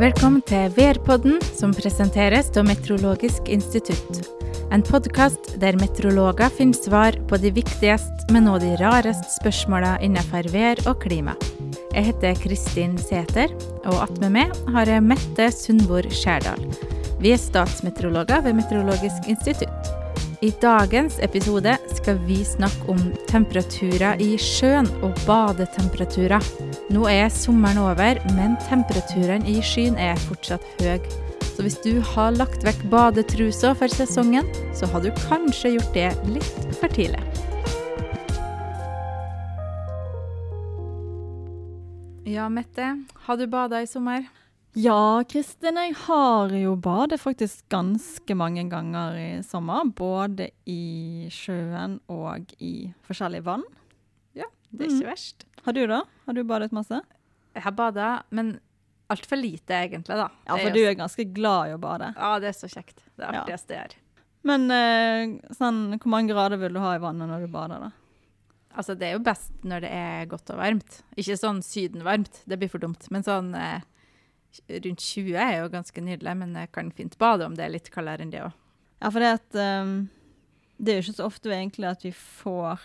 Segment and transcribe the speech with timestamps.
[0.00, 4.22] Velkommen til Værpodden, som presenteres av Meteorologisk institutt.
[4.72, 10.48] En podkast der meteorologer finner svar på de viktigste, men også de rareste spørsmåla innenfor
[10.54, 11.34] vær og klima.
[11.92, 13.52] Jeg heter Kristin Sæter,
[13.84, 16.64] og attmed meg har jeg Mette Sundbord Skjærdal.
[17.20, 19.79] Vi er statsmeteorologer ved Meteorologisk institutt.
[20.40, 26.46] I dagens episode skal vi snakke om temperaturer i sjøen og badetemperaturer.
[26.88, 30.96] Nå er sommeren over, men temperaturene i skyen er fortsatt høye.
[31.44, 36.08] Så hvis du har lagt vekk badetrusa for sesongen, så har du kanskje gjort det
[36.32, 37.20] litt for tidlig.
[42.24, 42.94] Ja, Mette.
[43.28, 44.24] Har du bada i sommer?
[44.78, 49.88] Ja, Kristin, jeg har jo badet faktisk ganske mange ganger i sommer.
[49.98, 53.64] Både i sjøen og i forskjellige vann.
[54.38, 55.10] Ja, det er ikke mm.
[55.10, 55.46] verst.
[55.66, 56.04] Har du da?
[56.26, 57.00] Har du badet masse?
[57.56, 58.60] Jeg har bada, men
[59.10, 60.28] altfor lite egentlig, da.
[60.46, 62.12] Ja, for du er ganske glad i å bade.
[62.14, 63.02] Ja, det er så kjekt.
[63.18, 63.98] Det er artigste jeg gjør.
[64.46, 67.90] Men eh, sånn, hvor mange grader vil du ha i vannet når du bader, da?
[68.78, 71.00] Altså, det er jo best når det er godt og varmt.
[71.18, 73.10] Ikke sånn sydenvarmt, det blir for dumt.
[73.10, 73.82] Men sånn eh,
[74.68, 77.90] rundt 20 er jo ganske nydelig, men jeg kan fint bade om det er litt
[77.94, 78.56] kaldere enn det òg.
[79.00, 79.94] Ja, for det, at, um,
[80.76, 82.82] det er jo ikke så ofte egentlig at vi får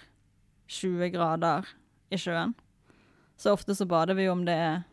[0.71, 1.67] 20 grader
[2.13, 2.55] i sjøen.
[3.38, 4.83] Så ofte så bader vi jo om det er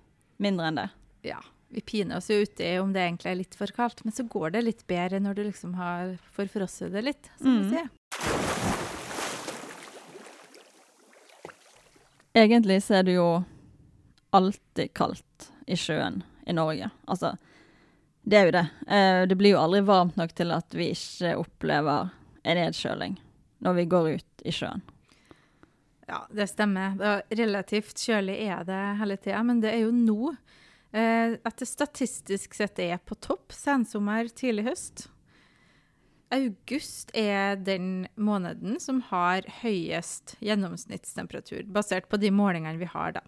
[0.43, 0.89] mindre enn det.
[1.29, 1.39] Ja.
[1.73, 4.53] Vi piner oss jo uti om det egentlig er litt for kaldt, men så går
[4.53, 7.63] det litt bedre når du liksom har forfrosset det litt, som mm.
[7.63, 7.89] vi sier.
[12.43, 13.31] Egentlig så er det jo
[14.37, 16.91] alltid kaldt i sjøen i Norge.
[17.07, 17.35] Altså,
[18.23, 18.67] det er jo det.
[18.87, 22.13] Eh, det blir jo aldri varmt nok til at vi ikke opplever
[22.43, 23.19] en nedkjøling
[23.63, 24.83] når vi går ut i sjøen.
[26.11, 26.99] Ja, det stemmer.
[27.31, 30.35] Relativt kjølig er det hele tida, men det er jo nå
[30.93, 33.55] eh, at det statistisk sett er på topp.
[33.55, 35.07] Sensommer, tidlig høst.
[36.33, 43.25] August er den måneden som har høyest gjennomsnittstemperatur, basert på de målingene vi har, da.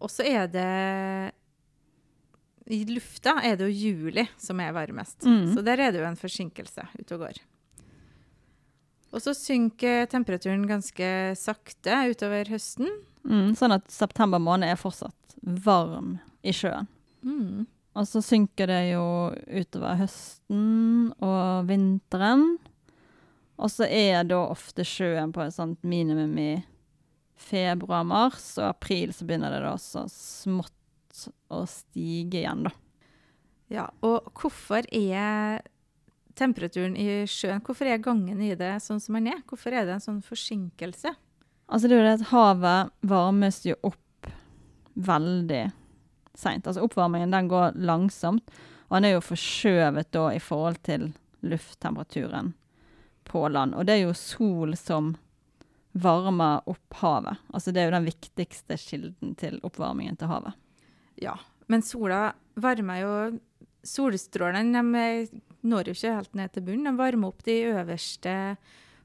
[0.00, 1.32] Og så er det
[2.66, 5.22] i lufta er det jo juli som er varmest.
[5.26, 5.52] Mm.
[5.54, 7.38] Så der er det jo en forsinkelse ute og går.
[9.14, 12.90] Og så synker temperaturen ganske sakte utover høsten.
[13.26, 16.88] Mm, sånn at september måned er fortsatt varm i sjøen.
[17.26, 17.66] Mm.
[17.96, 19.06] Og så synker det jo
[19.46, 22.56] utover høsten og vinteren.
[23.56, 26.50] Og så er da ofte sjøen på et sånt minimum i
[27.36, 30.72] februar-mars, og april så begynner det da så smått
[31.52, 32.72] å stige igjen, da.
[33.72, 35.64] Ja, og hvorfor er
[36.38, 39.40] temperaturen i sjøen Hvorfor er gangen i det sånn som den er?
[39.48, 41.14] Hvorfor er det en sånn forsinkelse?
[41.66, 44.30] Altså det er jo det at havet varmes jo opp
[44.94, 45.64] veldig
[46.36, 46.66] seint.
[46.66, 48.44] Altså oppvarmingen den går langsomt,
[48.86, 51.08] og den er jo forskjøvet da i forhold til
[51.46, 52.52] lufttemperaturen
[53.26, 53.74] på land.
[53.74, 55.16] Og det er jo sol som
[55.96, 57.42] varmer opp havet.
[57.50, 60.54] Altså det er jo den viktigste kilden til oppvarmingen til havet.
[61.22, 61.36] Ja,
[61.70, 63.12] men sola varmer jo
[63.86, 66.88] Solstrålene de når jo ikke helt ned til bunnen.
[66.90, 68.32] De varmer opp de øverste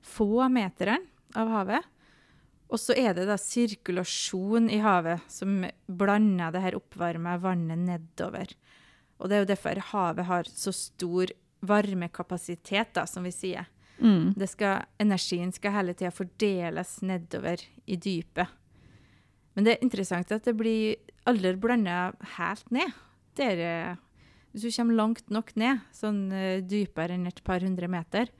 [0.01, 0.97] få meterne
[1.37, 1.89] av havet.
[2.71, 8.53] Og så er det da sirkulasjon i havet som blander det her oppvarma vannet nedover.
[9.19, 13.67] Og det er jo derfor havet har så stor varmekapasitet, da, som vi sier.
[14.01, 14.33] Mm.
[14.49, 18.49] Skal, energien skal hele tida fordeles nedover i dypet.
[19.55, 20.95] Men det er interessant at det blir
[21.29, 22.95] aldri blanda helt ned.
[23.39, 23.99] Der, eh,
[24.51, 28.31] hvis du kommer langt nok ned, sånn uh, dypere enn et par hundre meter,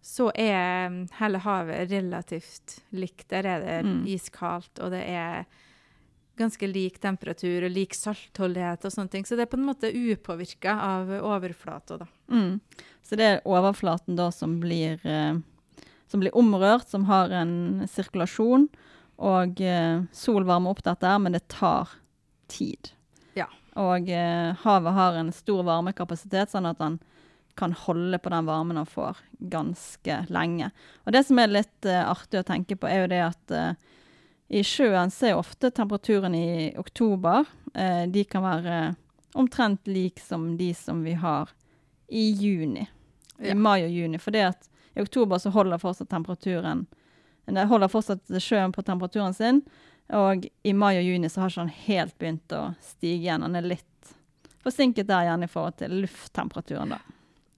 [0.00, 3.26] så er mm, hele havet relativt likt.
[3.32, 3.98] Der er det mm.
[4.14, 5.44] iskaldt, og det er
[6.40, 9.26] ganske lik temperatur og lik saltholdighet og sånne ting.
[9.28, 12.08] Så det er på en måte upåvirka av overflata, da.
[12.32, 12.60] Mm.
[13.04, 15.36] Så det er overflaten da som blir, uh,
[16.08, 18.70] som blir omrørt, som har en sirkulasjon.
[19.20, 21.92] Og eh, sol varmer opp dette, men det tar
[22.50, 22.92] tid.
[23.36, 23.50] Ja.
[23.80, 26.98] Og eh, havet har en stor varmekapasitet, sånn at han
[27.60, 30.70] kan holde på den varmen han får, ganske lenge.
[31.04, 33.72] Og det som er litt eh, artig å tenke på, er jo det at eh,
[34.60, 37.44] i sjøen så er ofte temperaturen i oktober
[37.74, 38.78] eh, De kan være
[39.38, 41.52] omtrent lik som de som vi har
[42.08, 42.88] i juni.
[43.36, 43.52] Ja.
[43.52, 44.18] I mai og juni.
[44.18, 46.86] For det at i oktober så holder fortsatt temperaturen
[47.46, 49.62] Det holder fortsatt sjøen på temperaturen sin.
[50.16, 53.46] Og i mai og juni så har ikke den helt begynt å stige igjen.
[53.46, 54.12] Den er litt
[54.64, 57.00] forsinket der igjen i forhold til lufttemperaturen, da.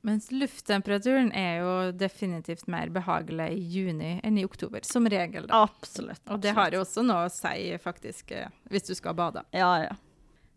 [0.03, 4.83] Mens lufttemperaturen er jo definitivt mer behagelig i juni enn i oktober.
[4.87, 5.63] Som regel, da.
[5.69, 6.25] Absolutt.
[6.27, 9.45] Og det har jo også noe å si, faktisk, eh, hvis du skal bade.
[9.55, 9.95] Ja, ja.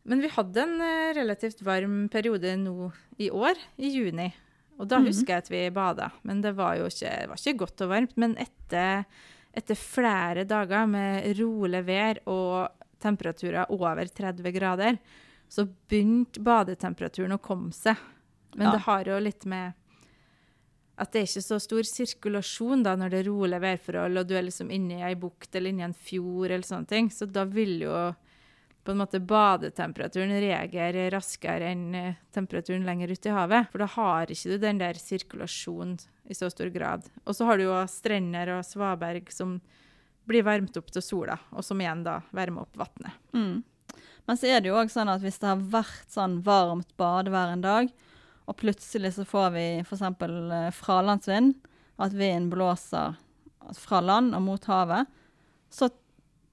[0.05, 2.89] Men vi hadde en eh, relativt varm periode nå
[3.21, 4.31] i år, i juni.
[4.79, 5.05] Og da Mhm.
[5.07, 6.11] husker jeg at vi bada.
[6.23, 8.17] Men det var jo ikke, var ikke godt og varmt.
[8.17, 9.05] Men etter,
[9.53, 12.69] etter flere dager med rolig vær og
[12.99, 14.97] temperaturer over 30 grader,
[15.49, 17.95] så begynte badetemperaturen å komme seg.
[18.55, 18.71] Men Ja.
[18.71, 19.73] det har jo litt med
[20.97, 24.35] at det er ikke så stor sirkulasjon da når det er rolig værforhold, og du
[24.35, 27.09] er liksom inne i ei bukt eller inne i en fjord eller sånne ting.
[27.09, 28.15] Så da vil jo
[28.85, 33.71] på en måte badetemperaturen reagerer raskere enn eh, temperaturen lenger ute i havet.
[33.71, 35.97] For da har ikke du den der sirkulasjonen
[36.29, 37.07] i så stor grad.
[37.25, 39.57] Og så har du jo strender og svaberg som
[40.29, 43.17] blir varmt opp til sola, og som igjen da varmer opp vannet.
[43.33, 43.63] Mm.
[44.25, 47.53] Men så er det jo òg sånn at hvis det har vært sånn varmt badevær
[47.53, 47.91] en dag,
[48.45, 50.05] og plutselig så får vi f.eks.
[50.77, 51.55] fralandsvind,
[52.01, 53.15] at vinden blåser
[53.79, 55.09] fra land og mot havet,
[55.73, 55.89] så,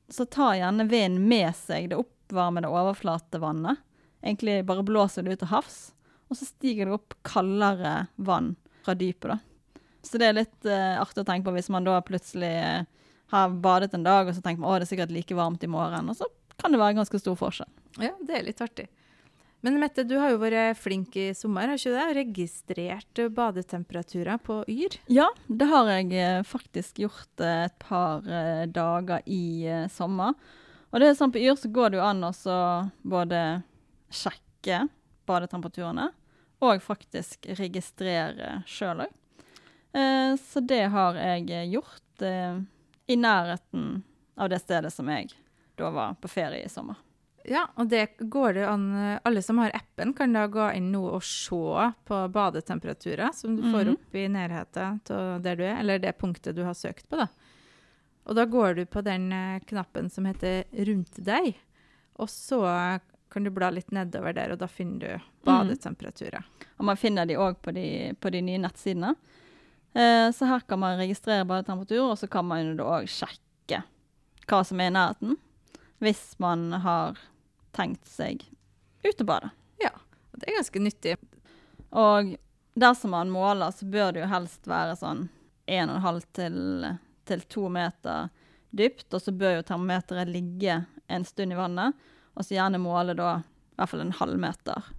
[0.08, 2.00] så tar gjerne vinden med seg det
[2.32, 3.81] oppvarmede overflatevannet.
[4.23, 5.79] Egentlig bare blåser det ut til havs,
[6.31, 9.34] og så stiger det opp kaldere vann fra dypet.
[9.34, 9.38] da.
[10.02, 12.88] Så det er litt uh, artig å tenke på hvis man da plutselig eh,
[13.31, 15.70] har badet en dag, og så tenker man å, det er sikkert like varmt i
[15.70, 16.08] morgen.
[16.11, 16.26] Og så
[16.58, 17.70] kan det være ganske stor forskjell.
[18.02, 18.88] Ja, det er litt artig.
[19.62, 22.17] Men Mette, du har jo vært flink i sommer, har ikke du det?
[22.19, 24.96] Registrert badetemperaturer på Yr?
[25.06, 28.26] Ja, det har jeg eh, faktisk gjort et par
[28.75, 30.34] dager i sommer.
[30.93, 32.33] Og det er sånn på Yr så går det jo an å
[33.03, 33.41] både
[34.12, 34.83] sjekke
[35.29, 36.11] badetemperaturene
[36.62, 39.15] og faktisk registrere sjøl òg.
[39.97, 42.61] Eh, så det har jeg eh, gjort eh,
[43.12, 44.03] i nærheten
[44.41, 45.33] av det stedet som jeg
[45.77, 46.97] da var på ferie i sommer.
[47.49, 48.85] Ja, og det går det an
[49.27, 53.65] Alle som har appen, kan da gå inn nå og se på badetemperaturer som du
[53.65, 53.97] får Mhm.
[53.97, 57.27] opp i nærheten av der du er, eller det punktet du har søkt på, da.
[58.24, 61.54] Og da går du på den eh, knappen som heter 'Rundt deg',
[62.14, 63.00] og så
[63.32, 66.44] kan du bla litt nedover der, og da finner du badetemperaturer.
[66.76, 67.72] Og man finner de òg på,
[68.20, 69.14] på de nye nettsidene.
[69.94, 73.82] Eh, så her kan man registrere badetemperatur, og så kan man jo da òg sjekke
[74.46, 75.36] hva som er i nærheten.
[75.98, 77.19] Hvis man har
[77.72, 78.44] tenkt seg
[79.02, 79.50] ut å bade.
[80.32, 81.16] Og det er ganske nyttig.
[81.92, 82.34] Og
[82.78, 85.26] dersom man måler, så bør det jo helst være sånn
[85.69, 86.56] 1,5 til,
[87.28, 88.30] til to meter
[88.72, 89.08] dypt.
[89.12, 90.80] Og så bør jo termometeret ligge
[91.12, 91.96] en stund i vannet,
[92.32, 94.92] og så gjerne måle da i hvert fall en halvmeter.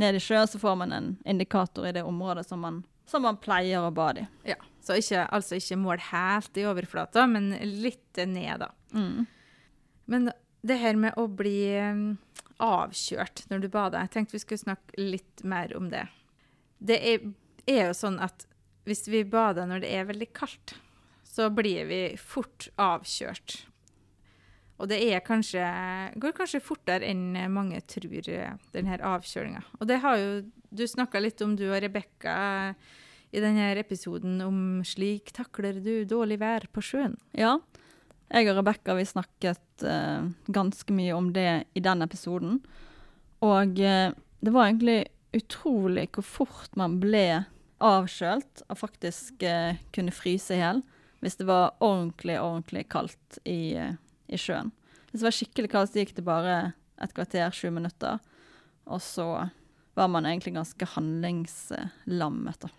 [0.00, 3.36] Ned i sjø så får man en indikator i det området som man, som man
[3.42, 4.28] pleier å bade i.
[4.54, 8.70] Ja, Så ikke, altså ikke mål helt i overflata, men litt ned, da.
[8.96, 9.26] Mm.
[10.08, 10.30] Men
[10.62, 12.06] det her med å bli um,
[12.62, 16.06] avkjørt når du bader, jeg tenkte vi skulle snakke litt mer om det.
[16.82, 17.28] Det er,
[17.66, 18.46] er jo sånn at
[18.88, 20.76] hvis vi bader når det er veldig kaldt,
[21.32, 23.62] så blir vi fort avkjørt.
[24.82, 25.62] Og det kanskje,
[26.18, 28.18] går kanskje fortere enn mange tror,
[28.74, 29.62] denne avkjølinga.
[29.78, 30.32] Og det har jo
[30.72, 32.74] du snakka litt om, du og Rebekka,
[33.32, 37.16] i denne episoden om 'Slik takler du dårlig vær på sjøen'.
[37.32, 37.58] Ja.
[38.32, 42.60] Jeg og Rebekka vi snakket uh, ganske mye om det i den episoden.
[43.40, 47.44] Og uh, det var egentlig utrolig hvor fort man ble
[47.80, 50.84] avkjølt og faktisk uh, kunne fryse i hjel
[51.22, 54.72] hvis det var ordentlig, ordentlig kaldt i, i sjøen.
[55.10, 56.56] Hvis det var skikkelig kaldt, så gikk det bare
[57.02, 58.18] et kvarter, sju minutter.
[58.90, 59.28] Og så
[59.94, 62.64] var man egentlig ganske handlingslammet.
[62.66, 62.72] da.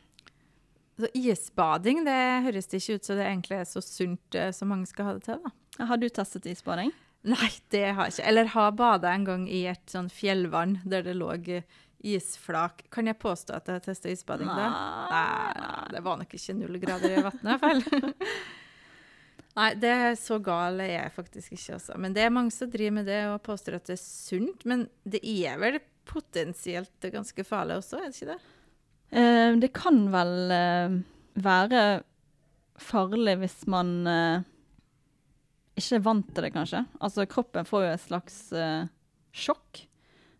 [0.99, 4.69] Så isbading det høres det ikke ut som det egentlig er så sunt eh, som
[4.73, 5.39] mange skal ha det til.
[5.39, 5.87] da.
[5.87, 6.91] Har du testet isbading?
[7.23, 8.27] Nei, det har jeg ikke.
[8.29, 11.63] Eller har bada en gang i et sånn fjellvann der det lå eh,
[12.03, 12.83] isflak.
[12.93, 14.67] Kan jeg påstå at jeg testa isbading da?
[15.11, 18.13] Nei, nei, det var nok ikke null grader i vannet i hvert fall.
[19.53, 21.97] Nei, det er så gal er jeg faktisk ikke, altså.
[22.01, 24.63] Men det er mange som driver med det og påstår at det er sunt.
[24.69, 25.77] Men det er vel
[26.09, 28.39] potensielt ganske farlig også, er det ikke det?
[29.13, 30.97] Eh, det kan vel eh,
[31.45, 31.83] være
[32.81, 34.49] farlig hvis man eh,
[35.77, 36.83] ikke er vant til det, kanskje.
[36.97, 38.89] Altså, kroppen får jo et slags eh,
[39.37, 39.85] sjokk.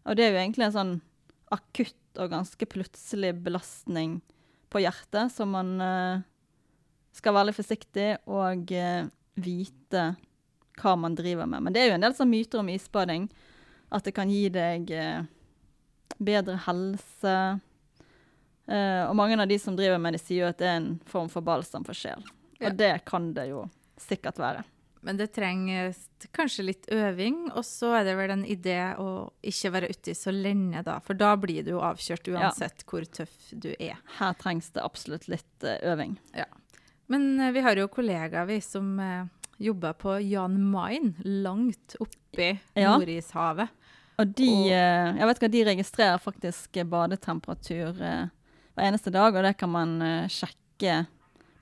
[0.10, 0.96] Og det er jo egentlig en sånn
[1.54, 4.20] akutt og ganske plutselig belastning
[4.74, 6.24] på hjertet, så man eh,
[7.14, 9.06] skal være litt forsiktig og eh,
[9.38, 10.06] vite
[10.82, 11.66] hva man driver med.
[11.66, 13.28] Men det er jo en del sånn myter om isbading.
[13.94, 15.22] At det kan gi deg eh,
[16.18, 17.38] bedre helse.
[18.64, 21.28] Og mange av de som driver med det, sier jo at det er en form
[21.30, 22.24] for balsam for sjel.
[22.64, 23.66] Og det kan det jo
[24.00, 24.64] sikkert være.
[25.04, 25.98] Men det trengs
[26.32, 29.08] kanskje litt øving, og så er det vel en idé å
[29.44, 30.94] ikke være uti så lenge, da.
[31.04, 33.98] For da blir du jo avkjørt uansett hvor tøff du er.
[34.22, 36.16] Her trengs det absolutt litt eh, øving.
[37.12, 39.26] Men eh, vi har jo kollegaer vi som eh,
[39.60, 41.12] jobber på Jan Mayen,
[41.44, 42.94] langt oppi Ja.
[42.96, 43.76] Nordishavet.
[44.24, 49.58] Og de, Og- jeg vet ikke, de registrerer faktisk badetemperatur hver eneste dag, og det
[49.60, 49.98] kan man
[50.32, 51.02] sjekke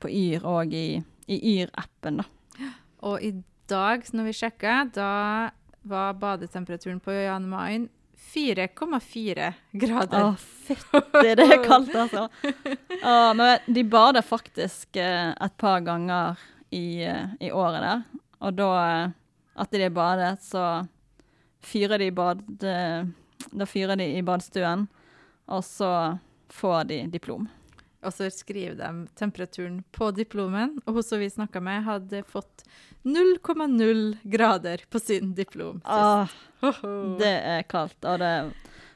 [0.02, 2.28] på Yr og i, i Yr-appen, da.
[3.02, 3.32] Og i
[3.72, 5.10] dag, når vi sjekka, da
[5.82, 7.90] var badetemperaturen på Jan Mayen
[8.32, 10.24] 4,4 grader.
[10.24, 12.28] Å, fytti, det er kaldt, altså.
[13.12, 16.40] Å, men de bader faktisk eh, et par ganger
[16.70, 18.04] i, eh, i året der.
[18.42, 18.70] Og da,
[19.56, 20.66] at etter de badet, så
[21.66, 23.02] fyrer de, bad, eh,
[23.52, 24.86] da fyrer de i badstuen,
[25.52, 25.92] og så
[26.54, 27.50] får de diplom.
[28.02, 28.90] Og så skriver de
[29.20, 32.64] temperaturen på diplomen, og hun som vi snakka med, hadde fått
[33.06, 35.82] 0,0 grader på sin diplom.
[35.86, 36.34] Åh,
[37.22, 38.00] det er kaldt.
[38.02, 38.32] Og det,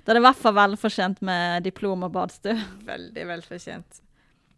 [0.06, 2.58] det er i hvert fall velfortjent med diplom og badstue.
[2.86, 4.02] Veldig velfortjent.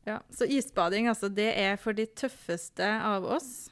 [0.08, 3.68] Ja, så isbading, altså, det er for de tøffeste av oss.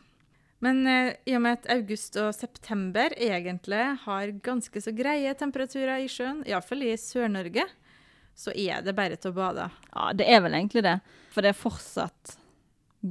[0.64, 6.04] Men eh, i og med at august og september egentlig har ganske så greie temperaturer
[6.04, 7.64] i sjøen, iallfall i Sør-Norge,
[8.36, 9.70] så er det bare til å bade.
[9.94, 10.98] Ja, det er vel egentlig det.
[11.32, 12.36] For det er fortsatt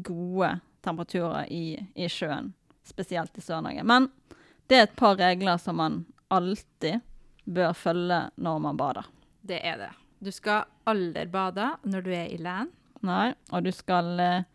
[0.05, 2.53] gode temperaturer i, i sjøen,
[2.85, 3.85] spesielt i Sør-Norge.
[3.89, 4.11] Men
[4.69, 6.03] det er et par regler som man
[6.33, 7.01] alltid
[7.45, 9.09] bør følge når man bader.
[9.45, 9.93] Det er det.
[10.25, 12.73] Du skal aldri bade når du er i land.
[13.05, 14.47] Nei, og du skal eh,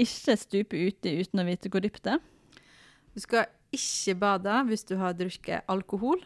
[0.00, 2.24] ikke stupe uti uten å vite hvor dypt det er.
[3.14, 6.20] Du skal ikke bade hvis du har drukket alkohol.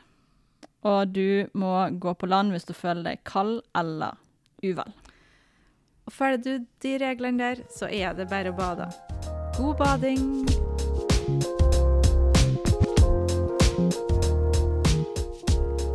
[0.87, 4.18] Og du må gå på land hvis du føler deg kald eller
[4.62, 4.92] uvel.
[6.06, 8.87] Og følger du de reglene der, så er det bare å bade.
[9.58, 10.47] God bading!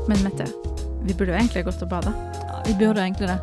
[0.04, 0.50] Men Mette,
[1.08, 2.12] vi burde jo egentlig gått og bade.
[2.44, 3.40] Ja, vi burde egentlig det.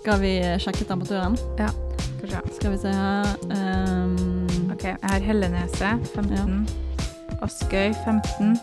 [0.00, 1.38] Skal vi sjekke temperaturen?
[1.56, 2.42] Kanskje.
[2.58, 4.70] Skal vi se her um...
[4.74, 6.66] OK, jeg har Hellenese 15.
[7.42, 8.56] Askøy 15.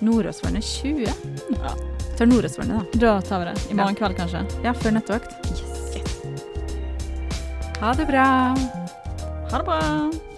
[0.00, 1.08] Nordåsvannet 20.
[1.48, 1.74] Ja.
[2.18, 3.54] Tar Nordåsvannet, Da Da tar vi det.
[3.70, 4.44] I morgen kveld, kanskje.
[4.64, 5.32] Ja, før nettvakt.
[5.50, 5.96] Yes.
[7.80, 8.56] Ha det bra!
[9.50, 10.33] Ha det bra.